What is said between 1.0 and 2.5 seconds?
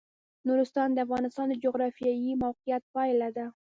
افغانستان د جغرافیایي